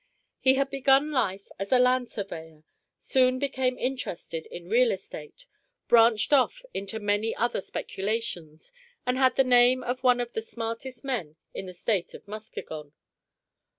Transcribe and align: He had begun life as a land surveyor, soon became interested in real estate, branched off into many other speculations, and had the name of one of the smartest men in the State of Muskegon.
He 0.39 0.55
had 0.55 0.71
begun 0.71 1.11
life 1.11 1.47
as 1.59 1.71
a 1.71 1.77
land 1.77 2.09
surveyor, 2.09 2.63
soon 2.97 3.37
became 3.37 3.77
interested 3.77 4.47
in 4.47 4.67
real 4.67 4.89
estate, 4.91 5.45
branched 5.87 6.33
off 6.33 6.65
into 6.73 6.99
many 6.99 7.35
other 7.35 7.61
speculations, 7.61 8.73
and 9.05 9.15
had 9.19 9.35
the 9.35 9.43
name 9.43 9.83
of 9.83 10.01
one 10.01 10.19
of 10.19 10.33
the 10.33 10.41
smartest 10.41 11.03
men 11.03 11.35
in 11.53 11.67
the 11.67 11.73
State 11.75 12.15
of 12.15 12.27
Muskegon. 12.27 12.93